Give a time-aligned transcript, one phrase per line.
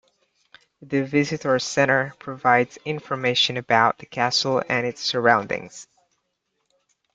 [0.91, 5.85] A visitors centre provides information about the castle and its surroundings.